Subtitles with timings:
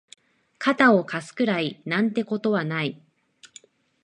[0.57, 2.99] 肩を貸すくらいなんてことはない